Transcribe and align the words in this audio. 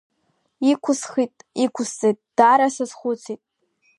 Иқәысхит-иқәысҵеит, 0.71 2.17
даара 2.37 2.67
сазхәыцит. 2.75 3.41